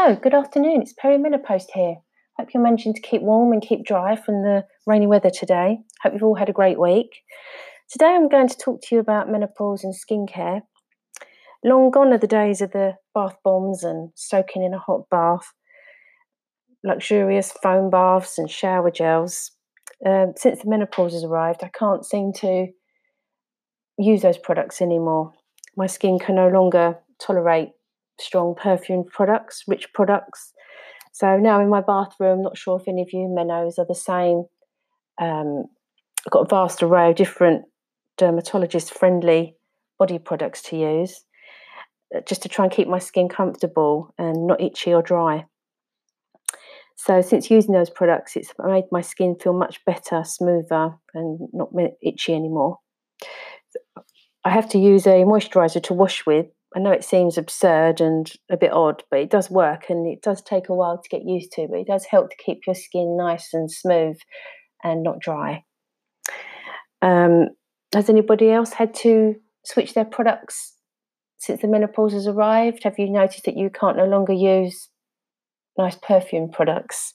[0.00, 0.82] Hello, good afternoon.
[0.82, 1.96] It's Perimenopost here.
[2.38, 5.80] Hope you're managing to keep warm and keep dry from the rainy weather today.
[6.00, 7.10] Hope you've all had a great week.
[7.90, 10.60] Today I'm going to talk to you about menopause and skincare.
[11.64, 15.52] Long gone are the days of the bath bombs and soaking in a hot bath,
[16.84, 19.50] luxurious foam baths and shower gels.
[20.06, 22.68] Uh, since the menopause has arrived, I can't seem to
[23.98, 25.32] use those products anymore.
[25.76, 27.70] My skin can no longer tolerate
[28.20, 30.52] strong perfume products, rich products.
[31.12, 34.44] So now in my bathroom, not sure if any of you menos are the same.
[35.20, 35.64] Um,
[36.26, 37.64] I've got a vast array of different
[38.18, 39.54] dermatologist friendly
[39.98, 41.24] body products to use
[42.14, 45.44] uh, just to try and keep my skin comfortable and not itchy or dry.
[46.96, 51.70] So since using those products, it's made my skin feel much better, smoother, and not
[52.02, 52.78] itchy anymore.
[54.44, 56.46] I have to use a moisturizer to wash with
[56.76, 60.20] I know it seems absurd and a bit odd, but it does work and it
[60.20, 62.74] does take a while to get used to, but it does help to keep your
[62.74, 64.18] skin nice and smooth
[64.84, 65.64] and not dry.
[67.00, 67.48] Um,
[67.94, 70.74] has anybody else had to switch their products
[71.38, 72.84] since the menopause has arrived?
[72.84, 74.90] Have you noticed that you can't no longer use
[75.78, 77.14] nice perfume products?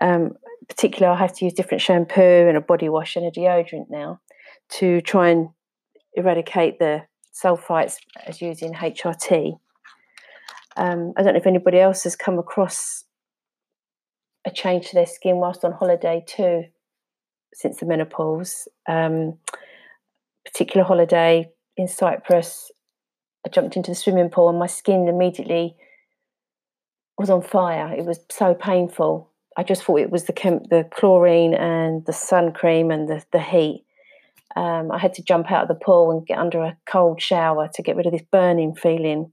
[0.00, 0.32] Um,
[0.68, 4.20] particularly, I have to use different shampoo and a body wash and a deodorant now
[4.78, 5.48] to try and
[6.14, 9.58] eradicate the sulfites as used in HRT.
[10.76, 13.04] Um, I don't know if anybody else has come across
[14.44, 16.64] a change to their skin whilst on holiday too,
[17.54, 18.68] since the menopause.
[18.88, 19.38] Um,
[20.44, 22.70] particular holiday in Cyprus,
[23.46, 25.76] I jumped into the swimming pool and my skin immediately
[27.18, 27.92] was on fire.
[27.92, 29.30] It was so painful.
[29.56, 33.24] I just thought it was the chem- the chlorine and the sun cream and the,
[33.32, 33.84] the heat.
[34.56, 37.68] Um, I had to jump out of the pool and get under a cold shower
[37.74, 39.32] to get rid of this burning feeling.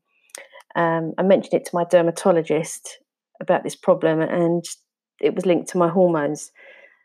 [0.76, 3.00] Um, I mentioned it to my dermatologist
[3.42, 4.64] about this problem, and
[5.20, 6.52] it was linked to my hormones.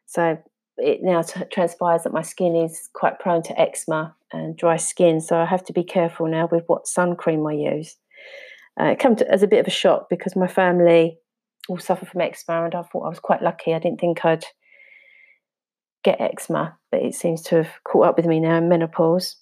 [0.06, 0.38] So
[0.76, 5.20] it now t- transpires that my skin is quite prone to eczema and dry skin.
[5.20, 7.96] So I have to be careful now with what sun cream I use.
[8.80, 11.18] Uh, it came to, as a bit of a shock because my family
[11.68, 13.72] all suffer from eczema, and I thought I was quite lucky.
[13.72, 14.44] I didn't think I'd
[16.04, 19.36] get eczema, but it seems to have caught up with me now in menopause.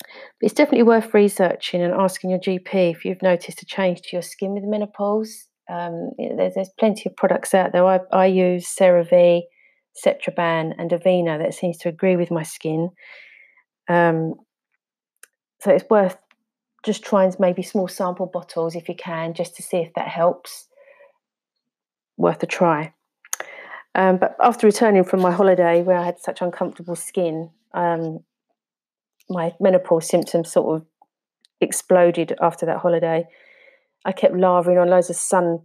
[0.00, 4.08] But it's definitely worth researching and asking your GP if you've noticed a change to
[4.12, 5.46] your skin with menopause.
[5.70, 7.84] Um, there's, there's, plenty of products out there.
[7.84, 9.42] I, I use CeraVe,
[10.04, 12.90] Cetraban, and Aveeno that seems to agree with my skin.
[13.88, 14.34] Um,
[15.60, 16.18] so it's worth
[16.84, 20.68] just trying maybe small sample bottles if you can, just to see if that helps.
[22.16, 22.93] Worth a try.
[23.94, 28.20] Um, but after returning from my holiday, where I had such uncomfortable skin, um,
[29.28, 30.86] my menopause symptoms sort of
[31.60, 33.26] exploded after that holiday.
[34.04, 35.60] I kept lavering on loads of sun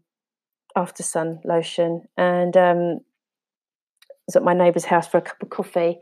[0.76, 3.00] after sun lotion, and um,
[4.28, 5.98] was at my neighbour's house for a cup of coffee,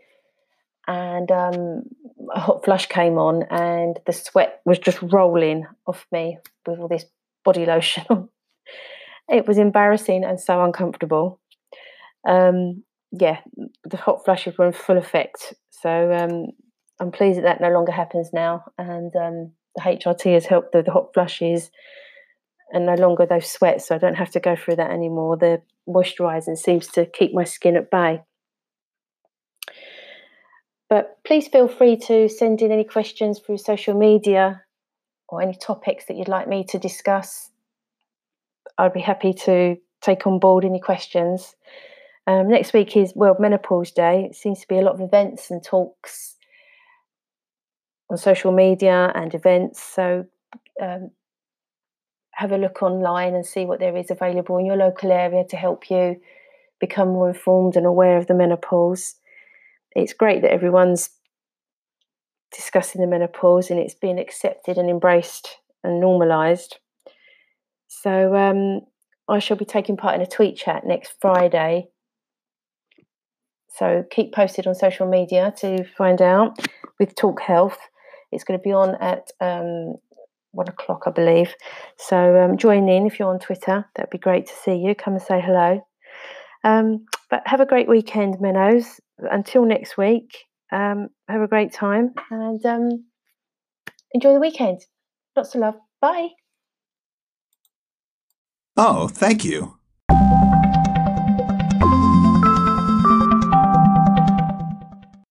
[0.86, 1.84] and um,
[2.36, 6.90] a hot flush came on, and the sweat was just rolling off me with all
[6.90, 7.06] this
[7.46, 8.28] body lotion
[9.30, 11.40] it was embarrassing and so uncomfortable
[12.28, 13.40] um, yeah,
[13.84, 15.54] the hot flushes were in full effect.
[15.72, 16.48] So um,
[17.00, 20.84] I'm pleased that that no longer happens now, and um, the HRT has helped the,
[20.84, 21.72] the hot flushes
[22.72, 25.38] and no longer those sweats, so I don't have to go through that anymore.
[25.38, 28.22] The moisturising seems to keep my skin at bay.
[30.90, 34.64] But please feel free to send in any questions through social media
[35.30, 37.52] or any topics that you'd like me to discuss.
[38.78, 41.56] I'd be happy to take on board any questions.
[42.28, 44.26] Um, next week is World Menopause Day.
[44.26, 46.36] It seems to be a lot of events and talks
[48.10, 49.82] on social media and events.
[49.82, 50.26] So
[50.82, 51.12] um,
[52.32, 55.56] have a look online and see what there is available in your local area to
[55.56, 56.20] help you
[56.82, 59.16] become more informed and aware of the menopause.
[59.96, 61.10] It's great that everyone's
[62.54, 66.78] discussing the menopause and it's being accepted and embraced and normalised.
[67.88, 68.82] So um,
[69.30, 71.88] I shall be taking part in a tweet chat next Friday
[73.70, 76.58] so keep posted on social media to find out
[77.00, 77.78] with Talk Health.
[78.32, 79.96] It's going to be on at um,
[80.52, 81.54] one o'clock, I believe.
[81.98, 83.86] So um, join in if you're on Twitter.
[83.96, 84.96] That'd be great to see you.
[84.96, 85.86] Come and say hello.
[86.64, 89.00] Um, but have a great weekend, Mennos.
[89.32, 90.38] Until next week,
[90.72, 92.90] um, have a great time and um,
[94.12, 94.82] enjoy the weekend.
[95.36, 95.76] Lots of love.
[96.02, 96.30] Bye.
[98.76, 99.77] Oh, thank you.